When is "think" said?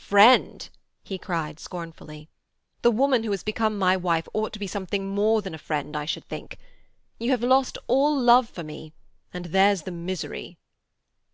6.30-6.56